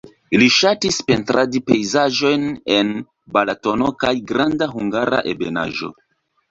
[0.43, 2.47] Li ŝatis pentradi pejzaĝojn
[2.79, 2.91] en
[3.37, 5.95] Balatono kaj Granda Hungara Ebenaĵo.